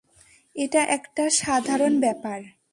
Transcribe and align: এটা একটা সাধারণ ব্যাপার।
এটা 0.55 0.81
একটা 0.87 1.23
সাধারণ 1.29 1.93
ব্যাপার। 1.99 2.39